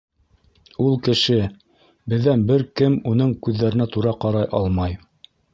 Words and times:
Ул— 0.85 0.95
кеше, 1.07 1.35
беҙҙән 2.15 2.47
бер 2.53 2.65
кем 2.83 2.97
уның 3.13 3.37
күҙҙәренә 3.49 3.91
тура 3.97 4.19
ҡарай 4.27 4.53
алмай. 4.63 4.99